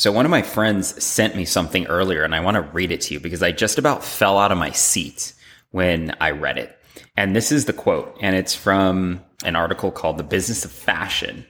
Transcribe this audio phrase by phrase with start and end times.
[0.00, 3.02] So one of my friends sent me something earlier and I want to read it
[3.02, 5.34] to you because I just about fell out of my seat
[5.72, 6.74] when I read it.
[7.18, 11.44] And this is the quote and it's from an article called The Business of Fashion.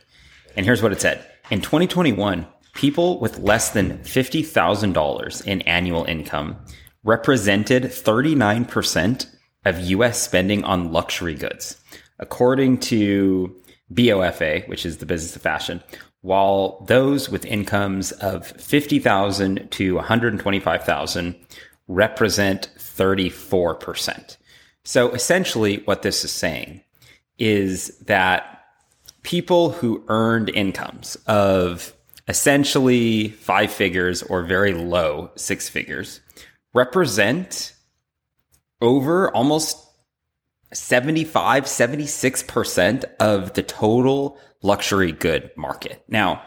[0.56, 1.24] And here's what it said.
[1.52, 2.44] In 2021,
[2.74, 6.56] people with less than $50,000 in annual income
[7.04, 9.26] represented 39%
[9.64, 11.80] of US spending on luxury goods.
[12.18, 13.54] According to
[13.94, 15.84] BOFA, which is the business of fashion,
[16.22, 21.34] while those with incomes of 50,000 to 125,000
[21.88, 24.36] represent 34%.
[24.84, 26.82] So essentially what this is saying
[27.38, 28.64] is that
[29.22, 31.94] people who earned incomes of
[32.28, 36.20] essentially five figures or very low six figures
[36.74, 37.74] represent
[38.80, 39.89] over almost
[40.72, 46.04] 75, 76% of the total luxury good market.
[46.08, 46.42] Now,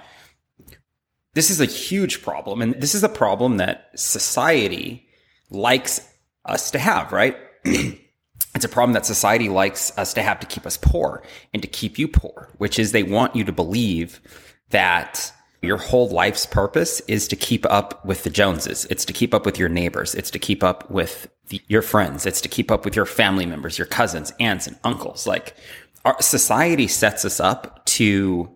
[1.34, 5.08] this is a huge problem, and this is a problem that society
[5.50, 6.08] likes
[6.46, 7.36] us to have, right?
[7.64, 11.68] it's a problem that society likes us to have to keep us poor and to
[11.68, 14.22] keep you poor, which is they want you to believe
[14.70, 15.32] that
[15.64, 18.86] your whole life's purpose is to keep up with the Joneses.
[18.90, 20.14] It's to keep up with your neighbors.
[20.14, 22.26] It's to keep up with the, your friends.
[22.26, 25.26] It's to keep up with your family members, your cousins, aunts, and uncles.
[25.26, 25.56] Like
[26.04, 28.54] our society sets us up to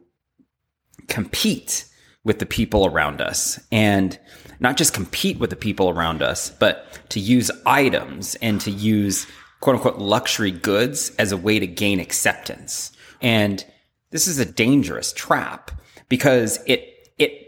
[1.07, 1.85] compete
[2.25, 4.19] with the people around us and
[4.59, 9.25] not just compete with the people around us, but to use items and to use
[9.61, 12.91] quote unquote luxury goods as a way to gain acceptance.
[13.21, 13.63] And
[14.11, 15.71] this is a dangerous trap
[16.09, 16.96] because it it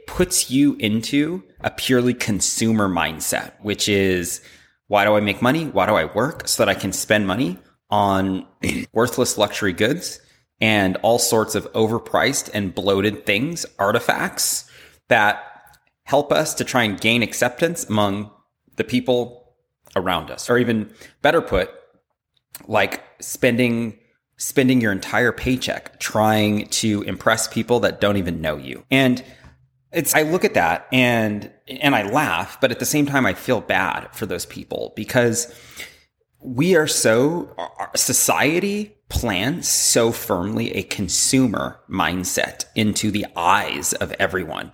[0.10, 4.42] puts you into a purely consumer mindset, which is
[4.88, 5.66] why do I make money?
[5.66, 6.48] Why do I work?
[6.48, 7.60] So that I can spend money
[7.92, 8.48] on
[8.92, 10.20] worthless luxury goods
[10.60, 14.70] and all sorts of overpriced and bloated things, artifacts
[15.10, 15.44] that
[16.06, 18.32] help us to try and gain acceptance among
[18.78, 19.54] the people
[19.95, 20.50] around us.
[20.50, 20.92] Or even
[21.22, 21.70] better put,
[22.67, 24.00] like spending
[24.38, 28.86] spending your entire paycheck trying to impress people that don't even know you.
[28.89, 29.23] And
[29.92, 33.33] it's, I look at that and, and I laugh, but at the same time, I
[33.33, 35.54] feel bad for those people because
[36.39, 37.55] we are so,
[37.95, 44.72] society plants so firmly a consumer mindset into the eyes of everyone,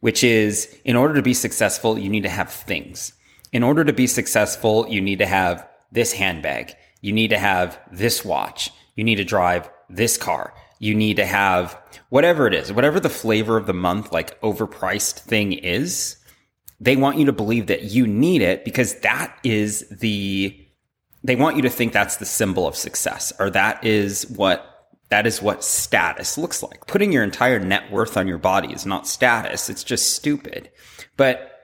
[0.00, 3.12] which is in order to be successful, you need to have things.
[3.52, 6.74] In order to be successful, you need to have this handbag.
[7.00, 8.70] You need to have this watch.
[8.96, 13.08] You need to drive this car you need to have whatever it is, whatever the
[13.08, 16.16] flavor of the month, like overpriced thing is.
[16.78, 20.54] They want you to believe that you need it because that is the,
[21.24, 24.76] they want you to think that's the symbol of success or that is what
[25.08, 26.86] that is what status looks like.
[26.86, 29.70] Putting your entire net worth on your body is not status.
[29.70, 30.70] It's just stupid.
[31.16, 31.62] But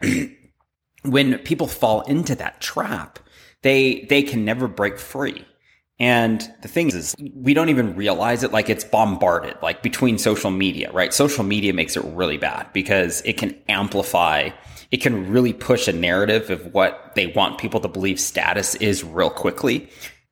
[1.02, 3.18] when people fall into that trap,
[3.62, 5.44] they, they can never break free.
[6.02, 10.50] And the thing is, we don't even realize it like it's bombarded, like between social
[10.50, 11.14] media, right?
[11.14, 14.50] Social media makes it really bad because it can amplify,
[14.90, 19.04] it can really push a narrative of what they want people to believe status is
[19.04, 19.88] real quickly.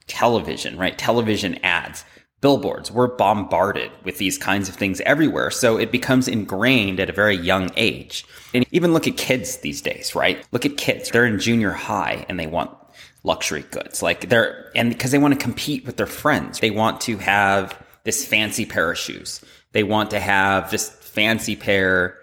[0.09, 0.99] Television, right?
[0.99, 2.05] Television ads,
[2.41, 5.53] billboards, we're bombarded with these kinds of things everywhere.
[5.53, 8.25] So it becomes ingrained at a very young age.
[8.53, 10.45] And even look at kids these days, right?
[10.51, 11.11] Look at kids.
[11.11, 12.77] They're in junior high and they want
[13.23, 14.03] luxury goods.
[14.03, 17.81] Like they're, and because they want to compete with their friends, they want to have
[18.05, 19.41] this fancy pair of shoes.
[19.73, 22.19] They want to have this fancy pair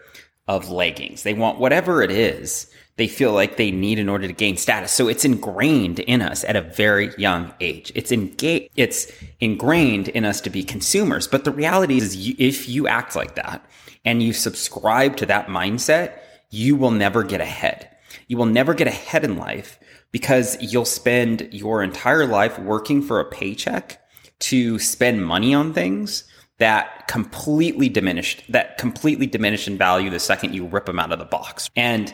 [0.48, 1.24] of leggings.
[1.24, 4.92] They want whatever it is they feel like they need in order to gain status.
[4.92, 7.92] So it's ingrained in us at a very young age.
[7.96, 11.28] It's it's ingrained in us to be consumers.
[11.28, 13.64] But the reality is you, if you act like that
[14.04, 16.20] and you subscribe to that mindset,
[16.50, 17.88] you will never get ahead.
[18.28, 19.80] You will never get ahead in life
[20.12, 24.02] because you'll spend your entire life working for a paycheck
[24.40, 26.24] to spend money on things
[26.60, 31.20] that completely diminished that completely diminish in value the second you rip them out of
[31.20, 31.70] the box.
[31.76, 32.14] And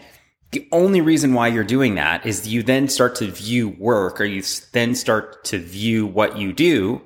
[0.52, 4.26] the only reason why you're doing that is you then start to view work or
[4.26, 7.02] you then start to view what you do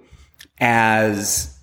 [0.59, 1.53] as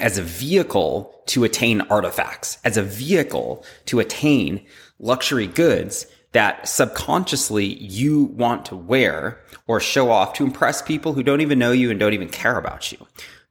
[0.00, 4.64] as a vehicle to attain artifacts, as a vehicle to attain
[4.98, 11.22] luxury goods that subconsciously you want to wear or show off to impress people who
[11.22, 12.98] don't even know you and don't even care about you.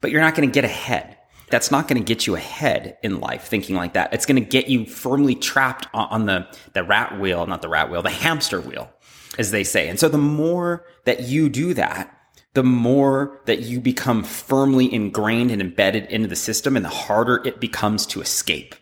[0.01, 1.17] But you're not going to get ahead.
[1.49, 4.13] That's not going to get you ahead in life thinking like that.
[4.13, 7.89] It's going to get you firmly trapped on the, the rat wheel, not the rat
[7.89, 8.91] wheel, the hamster wheel,
[9.37, 9.87] as they say.
[9.87, 12.19] And so the more that you do that,
[12.53, 17.41] the more that you become firmly ingrained and embedded into the system and the harder
[17.45, 18.75] it becomes to escape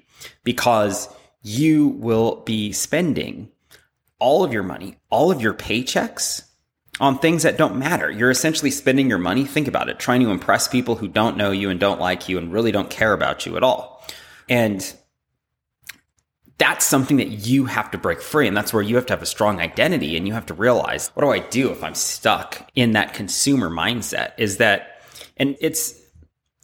[0.44, 1.08] because
[1.44, 3.50] you will be spending
[4.22, 6.46] all of your money, all of your paychecks
[7.00, 8.10] on things that don't matter.
[8.12, 11.52] You're essentially spending your money, think about it, trying to impress people who don't know
[11.52, 14.06] you and don't like you and really don't care about you at all.
[14.48, 14.94] And
[16.60, 18.48] that's something that you have to break free.
[18.48, 21.08] And that's where you have to have a strong identity and you have to realize,
[21.16, 24.34] what do I do if I'm stuck in that consumer mindset?
[24.38, 25.02] Is that,
[25.38, 26.00] and it's,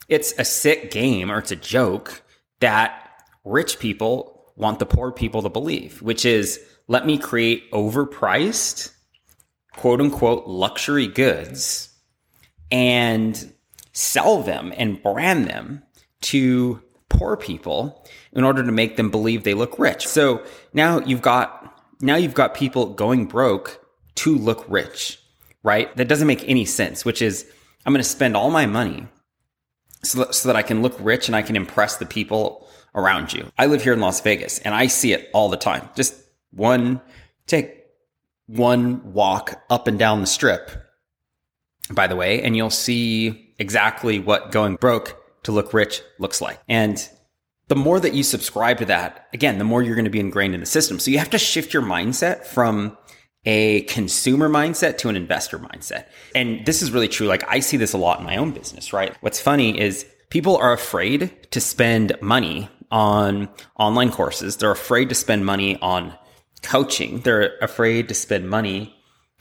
[0.08, 2.22] it's a sick game or it's a joke
[2.60, 3.12] that
[3.44, 8.92] rich people want the poor people to believe, which is let me create overpriced,
[9.74, 11.90] quote unquote, luxury goods
[12.72, 13.54] and
[13.94, 15.84] sell them and brand them
[16.22, 20.08] to poor people in order to make them believe they look rich.
[20.08, 20.44] So
[20.74, 21.64] now you've got
[22.00, 23.84] now you've got people going broke
[24.16, 25.20] to look rich,
[25.64, 25.96] right?
[25.96, 27.50] That doesn't make any sense, which is
[27.86, 29.08] I'm going to spend all my money
[30.04, 33.34] so that, so that I can look rich and I can impress the people around
[33.34, 33.50] you.
[33.58, 35.90] I live here in Las Vegas and I see it all the time.
[35.96, 36.16] Just
[36.52, 37.02] one
[37.46, 37.84] take
[38.48, 40.72] one walk up and down the strip,
[41.92, 46.60] by the way, and you'll see exactly what going broke to look rich looks like.
[46.68, 47.08] And
[47.68, 50.54] the more that you subscribe to that, again, the more you're going to be ingrained
[50.54, 51.00] in the system.
[51.00, 52.98] So you have to shift your mindset from
[53.46, 56.06] a consumer mindset to an investor mindset.
[56.36, 57.28] And this is really true.
[57.28, 59.16] Like I see this a lot in my own business, right?
[59.22, 64.58] What's funny is people are afraid to spend money on online courses.
[64.58, 66.14] They're afraid to spend money on
[66.62, 67.22] coaching.
[67.22, 68.96] They're afraid to spend money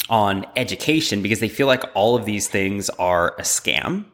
[0.09, 4.05] on education because they feel like all of these things are a scam.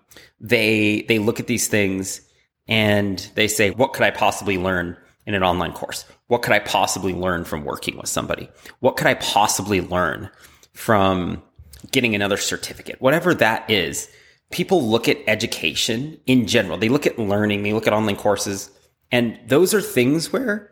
[0.40, 2.22] They, they look at these things
[2.68, 4.96] and they say, what could I possibly learn
[5.26, 6.04] in an online course?
[6.28, 8.48] What could I possibly learn from working with somebody?
[8.80, 10.30] What could I possibly learn
[10.72, 11.42] from
[11.90, 13.00] getting another certificate?
[13.00, 14.08] Whatever that is,
[14.50, 16.78] people look at education in general.
[16.78, 18.70] They look at learning, they look at online courses,
[19.10, 20.70] and those are things where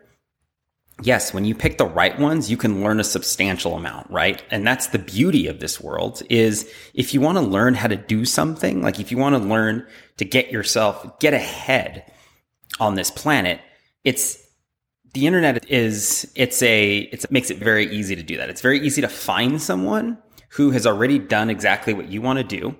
[1.01, 4.41] yes, when you pick the right ones, you can learn a substantial amount, right?
[4.51, 7.95] And that's the beauty of this world is if you want to learn how to
[7.95, 9.85] do something, like if you want to learn
[10.17, 12.11] to get yourself, get ahead
[12.79, 13.59] on this planet,
[14.03, 14.37] it's
[15.13, 18.49] the internet is it's a it's, it makes it very easy to do that.
[18.49, 20.17] It's very easy to find someone
[20.49, 22.75] who has already done exactly what you want to do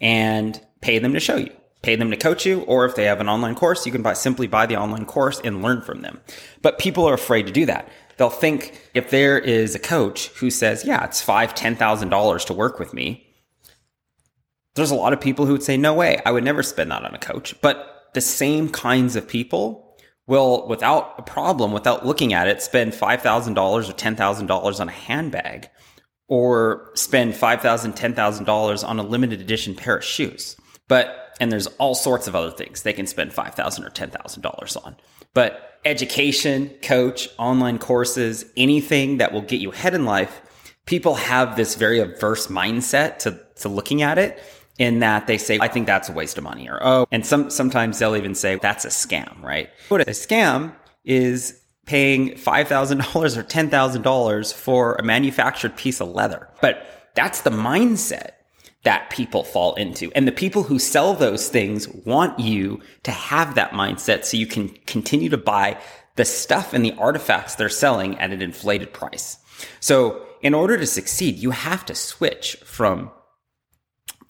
[0.00, 1.52] and pay them to show you.
[1.82, 4.12] Pay them to coach you, or if they have an online course, you can buy
[4.12, 6.20] simply buy the online course and learn from them.
[6.60, 7.88] But people are afraid to do that.
[8.18, 12.44] They'll think if there is a coach who says, "Yeah, it's five, ten thousand dollars
[12.46, 13.26] to work with me,"
[14.74, 17.04] there's a lot of people who would say, "No way, I would never spend that
[17.04, 19.96] on a coach." But the same kinds of people
[20.26, 25.68] will, without a problem, without looking at it, spend $5,000 or $10,000 on a handbag
[26.28, 30.56] or spend $5,000, $10,000 on a limited edition pair of shoes.
[30.86, 34.96] But, and there's all sorts of other things they can spend 5,000 or $10,000 on.
[35.34, 40.42] But education, coach, online courses, anything that will get you ahead in life,
[40.84, 44.42] people have this very averse mindset to, to looking at it
[44.78, 47.50] in that they say, I think that's a waste of money or, oh, and some,
[47.50, 49.70] sometimes they'll even say that's a scam, right?
[49.88, 56.48] But a scam is paying $5,000 or $10,000 for a manufactured piece of leather.
[56.60, 58.30] But that's the mindset
[58.82, 60.10] that people fall into.
[60.14, 64.46] And the people who sell those things want you to have that mindset so you
[64.46, 65.78] can continue to buy
[66.16, 69.38] the stuff and the artifacts they're selling at an inflated price.
[69.80, 73.10] So in order to succeed, you have to switch from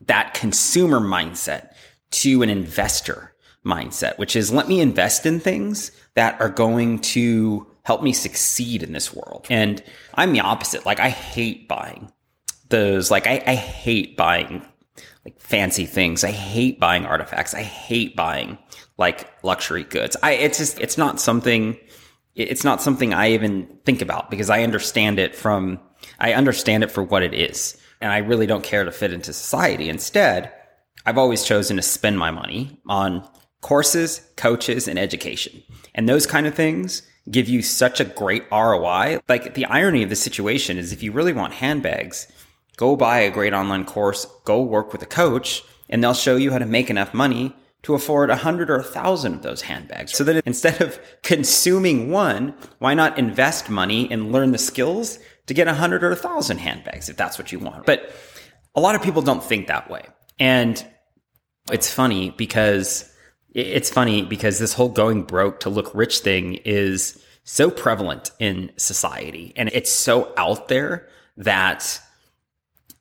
[0.06, 1.72] that consumer mindset
[2.10, 7.66] to an investor mindset, which is let me invest in things that are going to
[7.82, 9.46] help me succeed in this world.
[9.50, 9.82] And
[10.14, 10.84] I'm the opposite.
[10.86, 12.10] Like I hate buying
[12.70, 14.64] those, like I, I hate buying
[15.24, 16.24] like fancy things.
[16.24, 17.54] I hate buying artifacts.
[17.54, 18.58] I hate buying
[18.96, 20.16] like luxury goods.
[20.22, 21.76] I, it's just, it's not something,
[22.34, 25.78] it's not something I even think about because I understand it from,
[26.18, 29.32] I understand it for what it is and I really don't care to fit into
[29.32, 29.88] society.
[29.88, 30.52] Instead,
[31.04, 33.28] I've always chosen to spend my money on
[33.60, 35.62] courses, coaches, and education.
[35.94, 39.20] And those kind of things give you such a great ROI.
[39.28, 42.26] Like the irony of the situation is if you really want handbags,
[42.80, 46.50] go buy a great online course, go work with a coach, and they'll show you
[46.50, 50.14] how to make enough money to afford a hundred or a thousand of those handbags.
[50.14, 55.52] So that instead of consuming one, why not invest money and learn the skills to
[55.52, 57.84] get a hundred or a thousand handbags if that's what you want.
[57.84, 58.14] But
[58.74, 60.06] a lot of people don't think that way.
[60.38, 60.82] And
[61.70, 63.12] it's funny because
[63.52, 68.72] it's funny because this whole going broke to look rich thing is so prevalent in
[68.78, 72.00] society and it's so out there that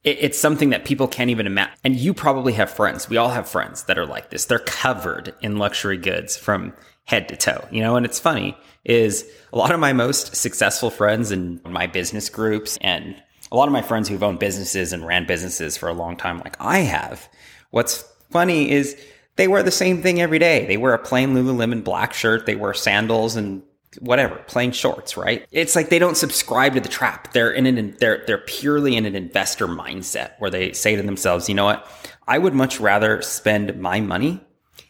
[0.04, 1.74] it, it's something that people can't even imagine.
[1.84, 3.10] And you probably have friends.
[3.10, 4.46] We all have friends that are like this.
[4.46, 6.74] They're covered in luxury goods from
[7.06, 10.90] head to toe, you know, and it's funny is a lot of my most successful
[10.90, 15.06] friends in my business groups and a lot of my friends who've owned businesses and
[15.06, 17.28] ran businesses for a long time, like I have.
[17.72, 18.96] What's funny is
[19.36, 20.66] they wear the same thing every day.
[20.66, 22.46] They wear a plain Lululemon black shirt.
[22.46, 23.64] They wear sandals and
[24.00, 25.48] whatever, playing shorts, right?
[25.52, 27.34] It's like they don't subscribe to the trap.
[27.34, 31.50] They're in an, they're, they're purely in an investor mindset where they say to themselves,
[31.50, 31.88] you know what?
[32.28, 34.42] I would much rather spend my money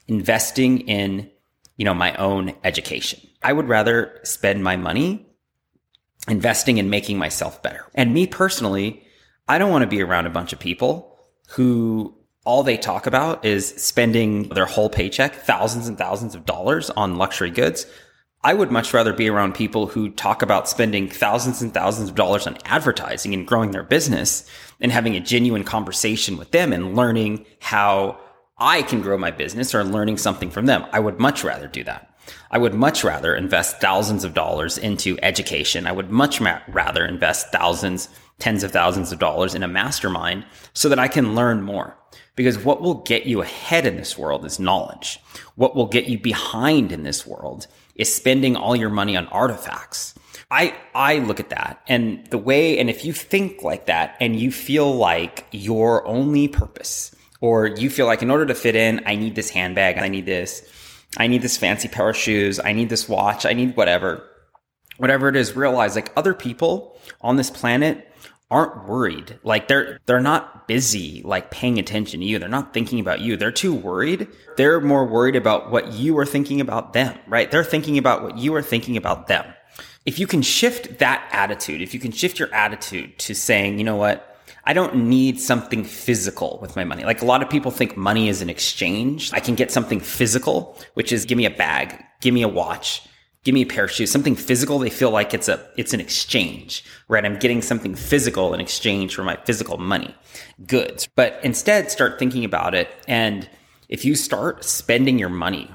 [0.07, 1.29] investing in,
[1.77, 3.21] you know, my own education.
[3.41, 5.25] I would rather spend my money
[6.27, 7.85] investing in making myself better.
[7.95, 9.03] And me personally,
[9.47, 11.17] I don't want to be around a bunch of people
[11.49, 12.15] who
[12.45, 17.15] all they talk about is spending their whole paycheck, thousands and thousands of dollars on
[17.15, 17.85] luxury goods.
[18.41, 22.15] I would much rather be around people who talk about spending thousands and thousands of
[22.15, 26.95] dollars on advertising and growing their business and having a genuine conversation with them and
[26.95, 28.17] learning how
[28.57, 30.85] I can grow my business or learning something from them.
[30.93, 32.17] I would much rather do that.
[32.49, 35.85] I would much rather invest thousands of dollars into education.
[35.85, 40.45] I would much ma- rather invest thousands, tens of thousands of dollars in a mastermind
[40.73, 41.97] so that I can learn more.
[42.39, 45.19] Because what will get you ahead in this world is knowledge.
[45.55, 50.15] What will get you behind in this world is spending all your money on artifacts.
[50.49, 54.39] I, I look at that and the way, and if you think like that and
[54.39, 59.01] you feel like your only purpose, or you feel like in order to fit in,
[59.05, 60.65] I need this handbag, I need this,
[61.17, 62.57] I need this fancy pair of shoes.
[62.57, 63.45] I need this watch.
[63.45, 64.23] I need whatever.
[64.95, 68.09] Whatever it is, realize like other people on this planet
[68.51, 69.39] aren't worried.
[69.43, 72.39] Like they're, they're not busy, like paying attention to you.
[72.39, 73.37] They're not thinking about you.
[73.37, 74.27] They're too worried.
[74.57, 77.49] They're more worried about what you are thinking about them, right?
[77.49, 79.45] They're thinking about what you are thinking about them.
[80.05, 83.83] If you can shift that attitude, if you can shift your attitude to saying, you
[83.83, 84.25] know what?
[84.65, 87.03] I don't need something physical with my money.
[87.03, 89.31] Like a lot of people think money is an exchange.
[89.33, 93.01] I can get something physical, which is give me a bag, give me a watch,
[93.43, 94.79] give me a pair of shoes, something physical.
[94.79, 97.25] They feel like it's a, it's an exchange, right?
[97.25, 100.13] I'm getting something physical in exchange for my physical money,
[100.67, 101.07] goods.
[101.15, 102.89] But instead start thinking about it.
[103.07, 103.49] And
[103.87, 105.71] if you start spending your money,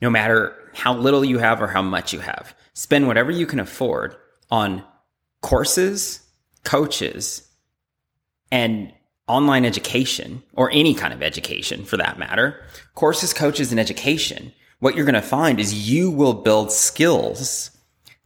[0.00, 3.60] no matter how little you have or how much you have, spend whatever you can
[3.60, 4.16] afford
[4.50, 4.82] on
[5.42, 6.20] courses,
[6.64, 7.48] coaches,
[8.50, 8.92] and
[9.26, 12.62] online education or any kind of education for that matter,
[12.94, 14.52] courses, coaches, and education,
[14.84, 17.70] what you're going to find is you will build skills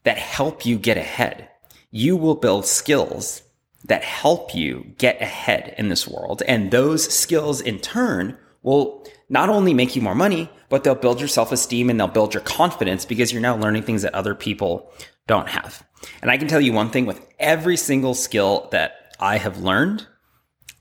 [0.03, 1.49] that help you get ahead.
[1.93, 3.43] You will build skills
[3.85, 6.43] that help you get ahead in this world.
[6.49, 11.21] And those skills in turn will not only make you more money, but they'll build
[11.21, 14.35] your self esteem and they'll build your confidence because you're now learning things that other
[14.35, 14.91] people
[15.29, 15.87] don't have.
[16.23, 20.09] And I can tell you one thing with every single skill that I have learned,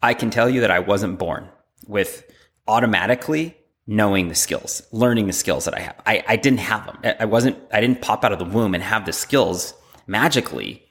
[0.02, 1.50] I can tell you that I wasn't born
[1.86, 2.24] with
[2.68, 3.56] automatically
[3.88, 5.96] knowing the skills, learning the skills that I have.
[6.06, 7.16] I, I didn't have them.
[7.20, 9.74] I wasn't, I didn't pop out of the womb and have the skills
[10.06, 10.84] magically.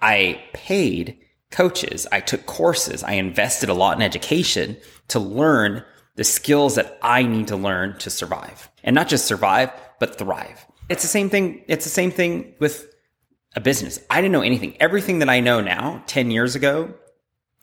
[0.00, 1.18] I paid
[1.50, 2.06] coaches.
[2.10, 3.02] I took courses.
[3.02, 4.78] I invested a lot in education
[5.08, 5.84] to learn
[6.16, 10.66] the skills that I need to learn to survive and not just survive, but thrive.
[10.88, 11.64] It's the same thing.
[11.68, 12.92] It's the same thing with
[13.54, 14.00] a business.
[14.08, 14.76] I didn't know anything.
[14.80, 16.94] Everything that I know now, 10 years ago,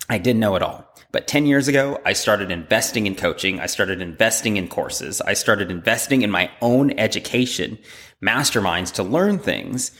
[0.09, 0.85] I didn't know it all.
[1.15, 3.61] But 10 years ago, I started investing in coaching.
[3.61, 5.21] I started investing in courses.
[5.21, 7.77] I started investing in my own education,
[8.21, 9.91] masterminds to learn things.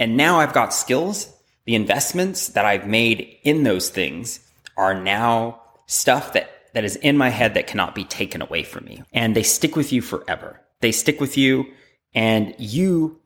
[0.00, 1.32] And now I've got skills.
[1.66, 4.40] The investments that I've made in those things
[4.76, 8.84] are now stuff that, that is in my head that cannot be taken away from
[8.86, 9.04] me.
[9.12, 10.60] And they stick with you forever.
[10.80, 11.66] They stick with you
[12.14, 13.20] and you,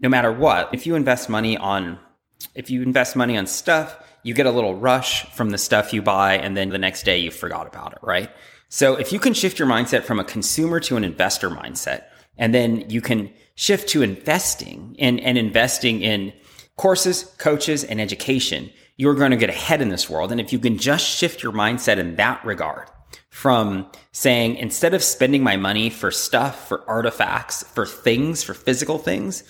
[0.00, 1.98] no matter what, if you invest money on,
[2.54, 6.02] if you invest money on stuff you get a little rush from the stuff you
[6.02, 8.30] buy and then the next day you forgot about it, right?
[8.68, 12.04] So if you can shift your mindset from a consumer to an investor mindset,
[12.38, 16.32] and then you can shift to investing and, and investing in
[16.76, 20.32] courses, coaches, and education, you're going to get ahead in this world.
[20.32, 22.88] And if you can just shift your mindset in that regard
[23.30, 28.98] from saying, instead of spending my money for stuff, for artifacts, for things, for physical
[28.98, 29.44] things,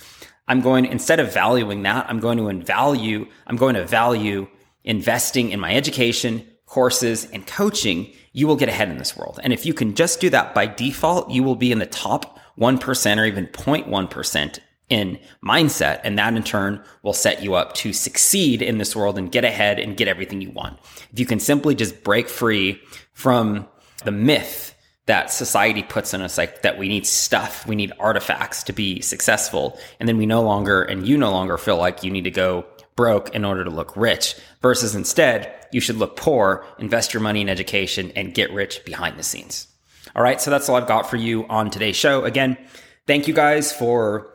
[0.49, 4.49] I'm going, instead of valuing that, I'm going to value, I'm going to value
[4.85, 9.39] investing in my education, courses, and coaching, you will get ahead in this world.
[9.43, 12.39] And if you can just do that by default, you will be in the top
[12.59, 14.59] 1% or even 0.1%
[14.89, 16.01] in mindset.
[16.05, 19.45] And that in turn will set you up to succeed in this world and get
[19.45, 20.79] ahead and get everything you want.
[21.13, 22.81] If you can simply just break free
[23.13, 23.69] from
[24.05, 24.75] the myth
[25.07, 29.01] that society puts on us, like that we need stuff, we need artifacts to be
[29.01, 29.79] successful.
[29.99, 32.65] And then we no longer, and you no longer feel like you need to go
[32.97, 37.41] broke in order to look rich versus instead, you should look poor, invest your money
[37.41, 39.69] in education and get rich behind the scenes.
[40.15, 40.41] All right.
[40.41, 42.25] So that's all I've got for you on today's show.
[42.25, 42.59] Again,
[43.07, 44.29] thank you guys for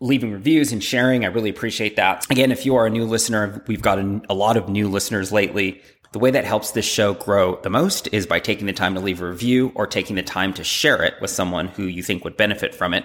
[0.00, 1.24] leaving reviews and sharing.
[1.24, 2.28] I really appreciate that.
[2.30, 5.30] Again, if you are a new listener, we've got a, a, lot of new listeners
[5.30, 5.80] lately.
[6.12, 9.00] The way that helps this show grow the most is by taking the time to
[9.00, 12.24] leave a review or taking the time to share it with someone who you think
[12.24, 13.04] would benefit from it.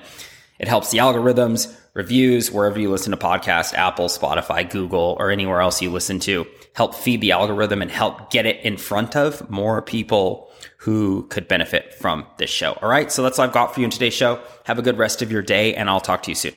[0.59, 5.59] It helps the algorithms, reviews, wherever you listen to podcasts, Apple, Spotify, Google, or anywhere
[5.59, 9.49] else you listen to, help feed the algorithm and help get it in front of
[9.49, 12.73] more people who could benefit from this show.
[12.83, 13.11] All right.
[13.11, 14.39] So that's all I've got for you in today's show.
[14.65, 16.53] Have a good rest of your day and I'll talk to you soon.